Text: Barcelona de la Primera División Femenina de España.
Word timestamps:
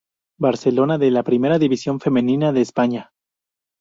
Barcelona 0.39 0.97
de 0.97 1.11
la 1.11 1.21
Primera 1.21 1.59
División 1.59 1.99
Femenina 1.99 2.51
de 2.51 2.61
España. 2.61 3.11